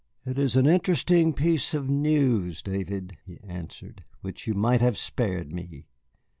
[0.25, 5.53] "It is an interesting piece of news, David," he answered, "which you might have spared
[5.53, 5.85] me.